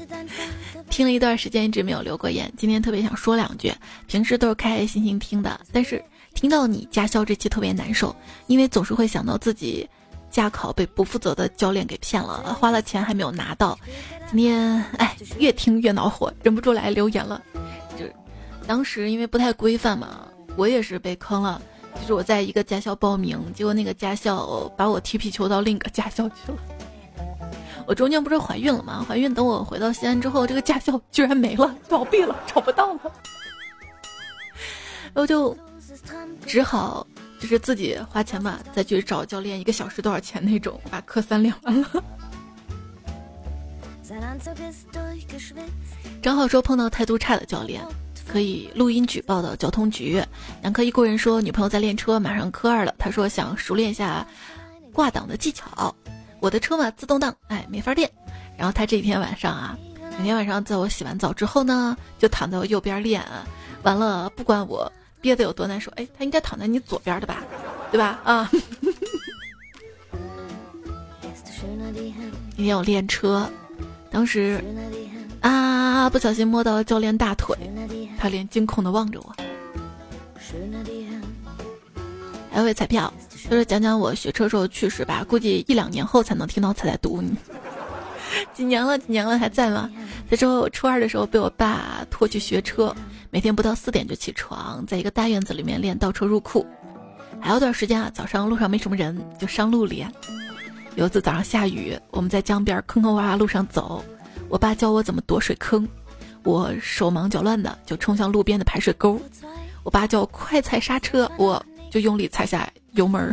[0.91, 3.73] 听了一段时间一直没有留过言，今天特别想说两句。
[4.09, 6.05] 平时都是开开心心听的，但是
[6.35, 8.15] 听到你驾校这期特别难受，
[8.49, 9.89] 因为总是会想到自己
[10.29, 13.79] 驾考被不负责的教练给骗了，花了钱还没有拿到。
[14.29, 17.41] 今天哎，越听越恼火，忍不住来留言了。
[17.97, 18.13] 就是
[18.67, 21.63] 当时因为不太规范嘛，我也是被坑了。
[22.01, 26.59] 就是我在一个驾校报名，结果那个驾校把我踢皮球到另一个驾校去了。
[27.87, 29.05] 我中间不是怀孕了吗？
[29.09, 33.01] 怀孕等我回到西安之后，这个驾校居然没了，倒闭了，找不到了。
[35.13, 35.57] 然后就
[36.47, 37.05] 只好
[37.41, 41.89] 就是自己花钱吧，再去找教练，一个小时多少钱那种，把课三练完了。
[46.23, 47.85] 张浩说碰到态度差的教练，
[48.27, 50.23] 可以录音举报到交通局。
[50.63, 54.27] 男科一工人说女朋友在练车，马上科二了，他说想熟练一下
[54.93, 55.95] 挂档的技巧。
[56.41, 58.11] 我的车嘛，自动挡，哎，没法练。
[58.57, 59.79] 然后他这一天晚上啊，
[60.19, 63.23] 每天晚上在我洗完澡之后呢，就躺在我右边练。
[63.83, 67.45] 完了，不管我憋得有多难受，哎，他应该躺在你左边的吧，
[67.91, 68.21] 对吧？
[68.25, 68.51] 啊。
[72.57, 73.51] 那天我练车，
[74.11, 74.63] 当时
[75.41, 77.57] 啊，不小心摸到了教练大腿，
[78.19, 79.35] 他脸惊恐的望着我。
[82.53, 83.13] 还有位彩票。
[83.49, 87.35] 就是讲讲我学车时候趣事吧，估计一两年后才能听到彩彩读你。
[88.55, 89.91] 几年了，几年了还在吗？
[90.31, 92.95] 再说我初二的时候被我爸拖去学车，
[93.31, 96.65] 每天不到四点就起床，在一个大院子里面练倒车入库。
[97.41, 100.09] 还有段时间啊，早上路上没什么人，就上路练。
[100.95, 104.05] 有一次早上下雨，我们在江边坑坑洼洼路上走，
[104.51, 105.89] 我爸教我怎么躲水坑，
[106.43, 109.19] 我手忙脚乱的就冲向路边的排水沟，
[109.85, 112.69] 我爸叫我快踩刹车，我就用力踩下。
[112.95, 113.33] 油门，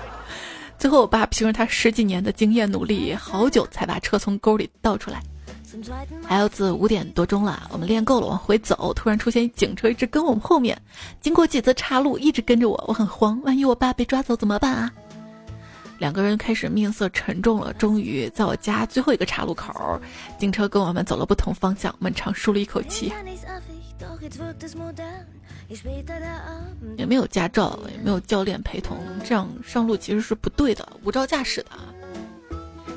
[0.78, 5.22] 最后我爸凭着他十几年的经验努力，好久才把车从沟里倒出来。
[6.22, 10.78] 还有次五点多钟了，我们练够了往回走，突然出现警车一直跟我们后面，
[11.22, 14.92] 经过几次岔路一直跟着我，我很慌，万一我爸被抓走怎么办啊？
[15.98, 17.72] 两个人开始面色沉重了。
[17.74, 20.00] 终于在我家最后一个岔路口，
[20.38, 23.12] 警车跟我们走了不同方向，我们长舒了一口气。
[26.96, 31.70] 也没有驾照，也没有教练陪同，这样上路其实是不对的，无照驾驶的。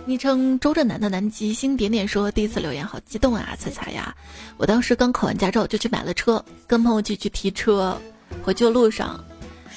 [0.05, 4.15] 昵称周震南的南极星点点说：“第一次留言，好激动啊，彩彩呀！
[4.55, 7.97] 我当时刚考完驾照，就去买了车，跟朋友去去提车。
[8.43, 9.21] 回去的路上，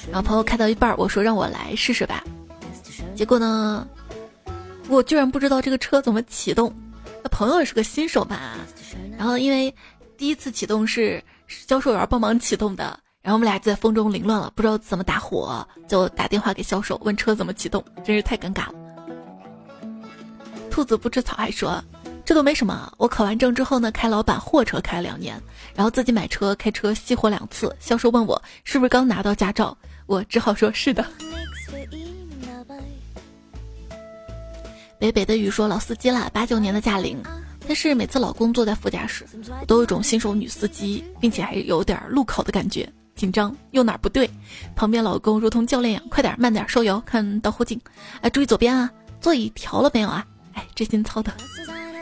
[0.09, 2.23] 然后朋友开到一半，我说让我来试试吧。
[3.15, 3.87] 结果呢，
[4.87, 6.73] 我居然不知道这个车怎么启动。
[7.23, 8.55] 那朋友也是个新手吧，
[9.17, 9.73] 然后因为
[10.17, 11.23] 第一次启动是。”
[11.67, 18.75] 销售员帮忙启动的，然后我们俩在风中凌乱了，不知道怎么打火，就打电话给销售问车怎么启动，真是太尴尬了。
[20.69, 21.83] 兔子不吃草还说，
[22.23, 22.89] 这都没什么。
[22.95, 25.37] 我考完证之后呢，开老板货车开了两年，
[25.75, 27.75] 然后自己买车开车熄火两次。
[27.81, 31.05] 销售问我是不是刚拿到驾照，我只好说是的。
[35.01, 37.19] 北北的雨说老司机了，八九年的驾龄。
[37.67, 39.25] 但是每次老公坐在副驾驶，
[39.59, 44.29] 我都有种新手女司机，并且还有点路考的感觉，紧张又哪儿不对。
[44.75, 47.81] 旁边老公如同教练一样，快点慢点收油，看倒后镜，
[48.21, 50.23] 哎，注意左边啊，座椅调了没有啊？
[50.53, 51.33] 哎，这心操的，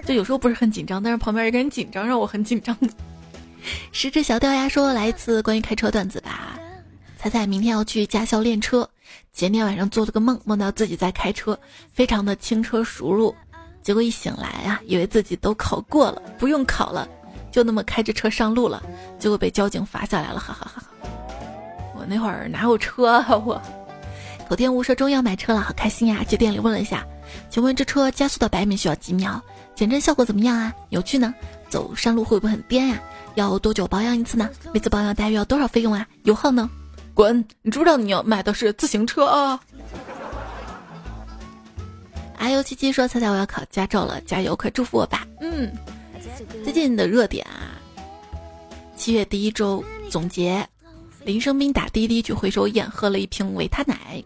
[0.06, 2.78] 就有时候不是很紧张，但是旁边一个人紧张，让我很紧张。
[3.94, 6.60] 十只小掉牙说来一次关于开车段子吧。
[7.18, 8.90] 彩彩明天要去驾校练车，
[9.34, 11.58] 前天晚上做了个梦，梦到自己在开车，
[11.94, 13.34] 非常的轻车熟路。
[13.82, 17.08] 结果一醒来啊，以为自己都考过了，不用考了，
[17.52, 18.84] 就那么开着车上路了。
[19.18, 20.84] 结果被交警罚下来了，哈哈哈！
[21.96, 23.26] 我那会儿哪有车啊？
[23.30, 23.62] 我
[24.50, 26.24] 口天吴说终于要买车了，好开心呀！
[26.28, 27.06] 去店里问了一下，
[27.50, 29.42] 请问这车加速到百米需要几秒？
[29.76, 30.74] 减震效果怎么样啊？
[30.90, 31.34] 有趣呢？
[31.70, 33.00] 走山路会不会很颠呀？
[33.36, 34.50] 要多久保养一次呢？
[34.74, 36.06] 每次保养大约要多少费用啊？
[36.24, 36.70] 油耗呢？
[37.20, 37.38] 滚！
[37.64, 39.60] 你知不知道你要买的是自行车啊？
[42.38, 44.56] 阿尤七七说：“猜猜我要考驾照了，加油！
[44.56, 45.70] 快祝福我吧。”嗯，
[46.64, 47.76] 最近的热点啊，
[48.96, 50.66] 七月第一周总结，
[51.26, 54.24] 林生斌打滴滴去回收宴，喝了一瓶维他奶。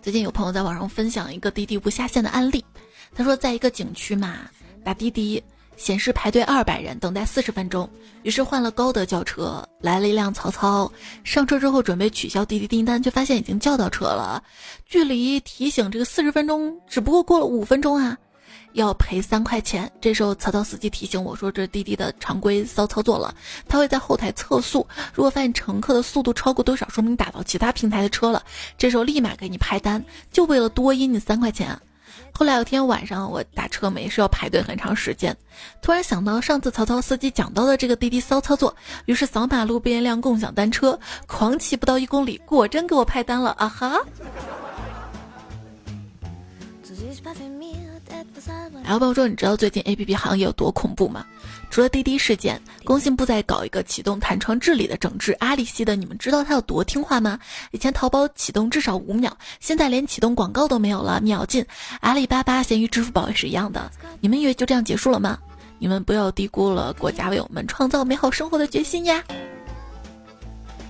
[0.00, 2.64] 最近有朋友在网上分享一个滴滴不下线的案例，
[3.12, 4.48] 他说在一个景区嘛，
[4.84, 5.42] 打滴滴。
[5.76, 7.88] 显示排队二百人，等待四十分钟，
[8.22, 10.90] 于是换了高德轿车，来了一辆曹操。
[11.24, 14.42] 上车之后准备取消滴滴订单，却发现已经叫到车了，
[14.86, 18.16] 距离提醒这个四十分钟只不过过了五分钟啊！
[18.74, 19.90] 要赔三块钱。
[20.00, 23.34] 这时候曹操司机提醒我说：“这滴滴的常规骚操作了，
[23.68, 28.42] 他会在后台测速，如果发现乘客的速度超过多少，说明打到其他平台的车了，
[28.78, 30.02] 这时候立马给你拍单，
[30.32, 31.78] 就为了多阴你三块钱。”
[32.34, 35.36] 后来有天晚上我打车没事要排队很长时间，
[35.80, 38.74] 突然想到上次曹操司机讲到的这个滴滴骚操作，
[39.04, 44.00] 于是扫码路边一辆共享单车，狂骑不到一公里，果真给我派单了啊哈！
[48.82, 51.24] 然后朋友说，你知道最近 A P P 行业有多恐怖吗？
[51.70, 57.38] 除了滴滴事件，工信部在搞一个启动弹窗治理的整治阿里系的，你们知道它有多听话吗？
[57.70, 61.64] 以前淘宝启动至少五秒，现在连启动广告都没有了，秒进。
[62.00, 63.90] 阿里巴巴、闲鱼、支付宝也是一样的。
[64.20, 65.38] 你们以为就这样结束了吗？
[65.78, 69.22] 你们不要低估了国家为我们创造美好生活的决心呀！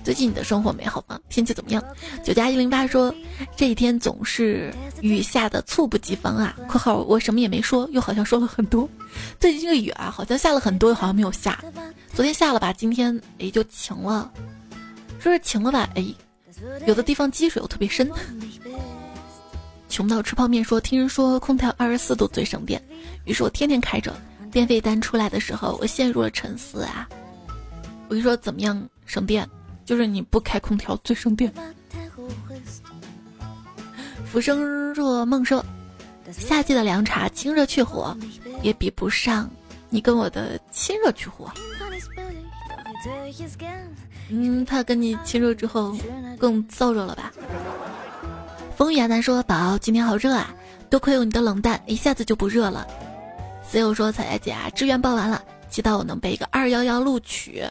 [0.03, 1.17] 最近你的生活美好吗？
[1.29, 1.81] 天气怎么样？
[2.23, 3.13] 九加一零八说，
[3.55, 8.87] 这一天总是雨下的猝不及防啊！（括号我什么也没说，又好像说了很多。）
[9.39, 11.63] 最近这个雨啊，好像下了很多，又好像没有下。
[12.13, 14.29] 昨天下了吧，今天哎就晴了。
[15.19, 15.89] 说是晴了吧？
[15.95, 16.05] 哎，
[16.85, 18.11] 有的地方积水又特别深。
[19.87, 22.83] 穷到吃泡面说，听人说空调二十四度最省电，
[23.23, 24.13] 于是我天天开着。
[24.51, 27.07] 电费单出来的时候，我陷入了沉思啊。
[28.07, 29.49] 我跟你说，怎么样省电？
[29.85, 31.51] 就是你不开空调最省电。
[34.25, 35.63] 浮生若梦说，
[36.31, 38.17] 夏季的凉茶清热去火，
[38.61, 39.49] 也比不上
[39.89, 41.51] 你跟我的亲热去火。
[44.29, 45.95] 嗯，他跟你亲热之后
[46.39, 47.31] 更燥热了吧？
[48.75, 50.55] 风雨亚楠说，宝今天好热啊，
[50.89, 52.87] 多亏有你的冷淡，一下子就不热了。
[53.69, 57.63] 所以我说，彩彩姐啊，志愿报完了，祈祷我能被一个二幺幺录取。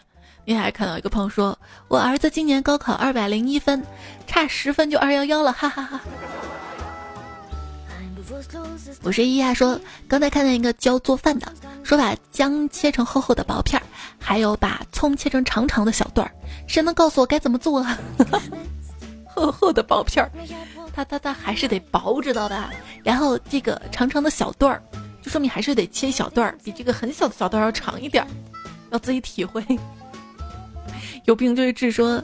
[0.45, 1.57] 你还看到一个朋友说，
[1.89, 3.85] 我儿子今年高考二百零一分，
[4.27, 6.01] 差十分就二幺幺了，哈哈哈。
[9.03, 11.53] 我是依亚说，刚才看见一个教做饭的，
[11.85, 13.85] 说把姜切成厚厚的薄片儿，
[14.19, 16.33] 还有把葱切成长长的小段儿，
[16.67, 17.99] 谁能告诉我该怎么做啊？
[19.35, 20.31] 厚厚的薄片儿，
[20.93, 22.71] 它它它还是得薄，知道吧？
[23.05, 24.83] 然后这个长长的小段儿，
[25.23, 28.29] 就说明还是得切小段儿，比这个很小的小段儿要长一点儿，
[28.91, 29.65] 要自己体会。
[31.25, 31.93] 有病就治。
[31.93, 32.23] 说，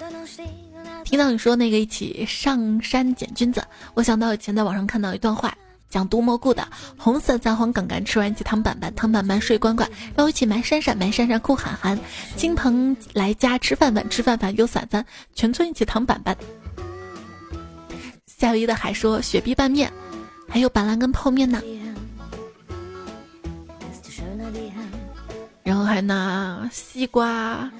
[1.04, 3.62] 听到你说那个一起上山捡菌子，
[3.94, 5.56] 我想到以前在网上看到一段话，
[5.88, 11.98] 讲毒蘑菇的：红色杂黄杆杆吃完一起躺板板，汤板板睡乖乖，然后一起埋山山埋山山哭喊喊，
[12.36, 16.36] 亲朋来家吃饭饭吃饭饭有散散，全村一起躺板板。
[18.26, 19.90] 夏威夷的还说雪碧拌面，
[20.48, 21.62] 还有板蓝根泡面呢，
[25.62, 27.70] 然后还拿西瓜。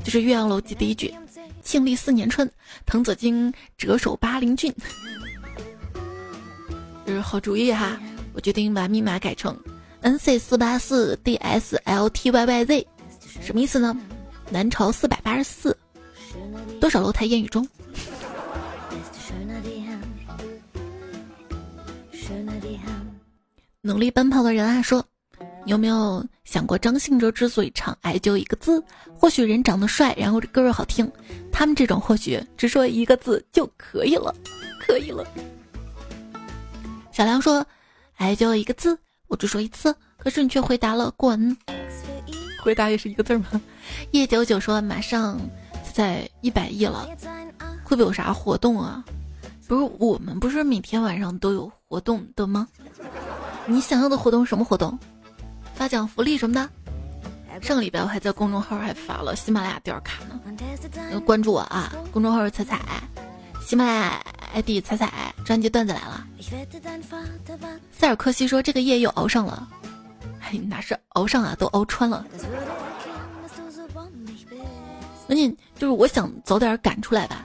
[0.04, 1.14] 就是岳阳楼记第一句
[1.62, 2.50] ：“庆历四年春，
[2.84, 4.74] 滕子京折手巴陵郡。”
[7.06, 8.02] 这是好主意哈！
[8.34, 9.56] 我决定把密码改成
[10.02, 12.88] NC 四八四 DSLTYYZ，
[13.40, 13.96] 什么意思呢？
[14.50, 15.78] 南朝四百八十四，
[16.82, 17.70] 多少楼台烟雨中？
[23.82, 25.06] 努力奔跑的人啊，说，
[25.64, 28.84] 你有没有想过，张信哲之所以唱“爱就一个字”，
[29.18, 31.10] 或许人长得帅，然后这歌又好听，
[31.52, 34.36] 他们这种或许只说一个字就可以了，
[34.82, 35.26] 可以了。
[37.12, 37.66] 小梁说
[38.18, 38.98] ：“爱就一个字，
[39.28, 41.56] 我只说一次，可是你却回答了滚。”
[42.62, 43.62] 回答也是一个字吗？
[44.12, 45.40] 叶九九说：“马上
[45.94, 47.08] 在一百亿了，
[47.84, 49.06] 会不会有啥活动啊？
[49.68, 52.68] 不是我们不是每天晚上都有活动的吗？”
[53.68, 54.98] 你想要的活动什么活动？
[55.76, 56.70] 发奖福利什么的？
[57.62, 61.92] 上个礼拜我还在公众号还发了喜马拉雅点卡呢，关注我啊！
[62.12, 62.80] 公众号是彩彩。
[63.62, 65.12] 喜马拉雅 ID 彩彩
[65.44, 66.26] 专辑段子来了。
[67.92, 69.68] 塞尔科西说这个夜又熬上了，
[70.40, 72.26] 哎，哪是熬上啊，都熬穿了。
[75.26, 77.44] 关键就是我想早点赶出来吧。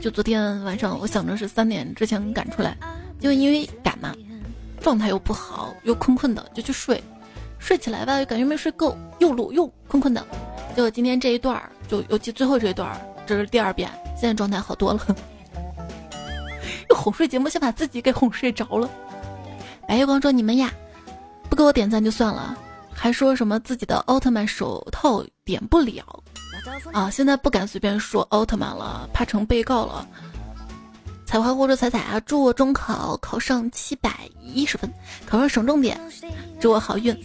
[0.00, 2.76] 就昨天晚上，我想着是三点之前赶出来，
[3.20, 4.14] 就因为赶嘛，
[4.80, 7.02] 状态又不好，又困困的，就去睡。
[7.58, 10.26] 睡起来吧，又感觉没睡够，又录又困困的。
[10.74, 15.00] 结果今天这一段儿，就尤其最后这一段儿，这是第二遍，现在状态好多了。
[16.88, 18.88] 又哄睡节目，先把自己给哄睡着了。
[19.86, 20.72] 白月光说：“你们呀，
[21.48, 22.56] 不给我点赞就算了，
[22.92, 26.02] 还说什么自己的奥特曼手套点不了。”
[26.92, 27.08] 啊！
[27.10, 30.06] 现在不敢随便说奥特曼了，怕成被告了。
[31.30, 34.92] 采花或者彩彩啊，祝我中考考上七百一十分，
[35.24, 35.96] 考上省重点，
[36.58, 37.16] 祝我好运，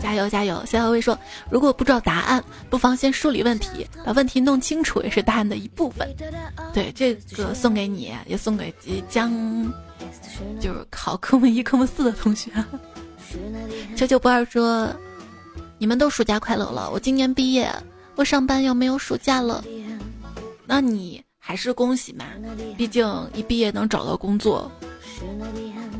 [0.00, 0.64] 加油加油！
[0.64, 1.18] 小小薇说，
[1.50, 6.08] 如果不知道答案，不妨先梳理问题，把问题弄清楚也是答案的一部分。
[6.72, 9.32] 对，这个送给你，也送给即将
[10.60, 12.52] 就是考科目一、科目四的同学。
[13.96, 14.88] 九九不二说，
[15.76, 17.68] 你们都暑假快乐了，我今年毕业。
[18.14, 19.64] 我上班又没有暑假了，
[20.66, 22.26] 那你还是恭喜嘛，
[22.76, 24.70] 毕竟一毕业能找到工作。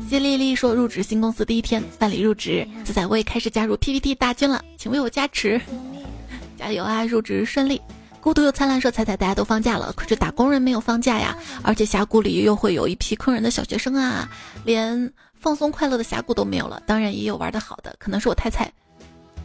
[0.07, 5.59] 谢丽丽说入职新公司第一天办理入职，现在我也开始加入 PPT 大军了，请为我加持，
[6.57, 7.03] 加油啊！
[7.03, 7.81] 入职顺利。
[8.21, 14.29] 孤独又灿烂说彩彩大家都放假了，可是打工人没有放假呀，而且峡谷里又会有一批坑人的小学生啊，
[14.63, 16.81] 连放松快乐的峡谷都没有了。
[16.85, 18.71] 当然也有玩的好的，可能是我太菜。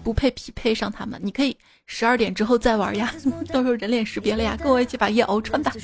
[0.07, 3.12] 不配匹配上他们，你可以十二点之后再玩呀，
[3.52, 5.72] 到时候人脸识别了呀， 跟我一起把夜熬穿吧。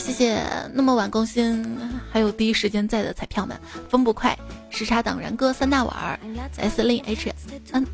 [0.00, 0.42] 谢谢
[0.74, 1.64] 那么晚更新
[2.10, 3.56] 还有第一时间在的彩票们，
[3.88, 4.36] 风不快，
[4.70, 6.18] 时差党然哥三大碗
[6.56, 7.32] ，S 令 H
[7.70, 7.86] N，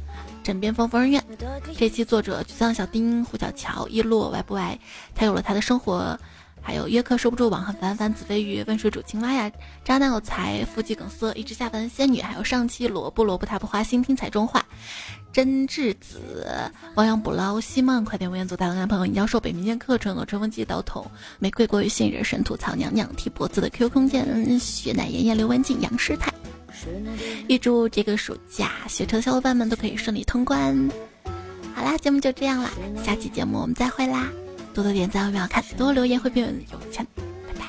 [0.43, 1.23] 枕边风疯人院。
[1.77, 4.79] 这期作者沮丧小丁胡小乔一落歪不歪，
[5.15, 6.19] 他有了他的生活。
[6.61, 9.51] 还有约克收不住，网很烦烦，子飞鱼温水煮青蛙呀，
[9.85, 14.65] 渣男有才，腹肌梗塞，一直下凡仙女，还有上期萝卜萝卜他不花心听彩中话，
[15.33, 26.33] 真稚子，亡羊补牢，西梦，快点无言组大男朋友，你教授北民间课程，吹风机刀筒，玫瑰过于信任，神吐槽娘娘踢脖子的 QQ 空间，雪乃炎炎刘文静杨师太，
[27.49, 30.91] 预祝这个暑假学车的小伙伴们都可以顺利通关。
[31.75, 32.71] 好啦，节目就这样啦，
[33.05, 34.29] 下期节目我们再会啦。
[34.75, 37.67] 多多点赞会比较看，多多留言会变有钱，拜拜。